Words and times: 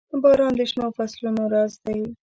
•باران 0.21 0.53
د 0.59 0.61
شنو 0.71 0.87
فصلونو 0.97 1.41
راز 1.53 1.73
دی. 1.85 1.99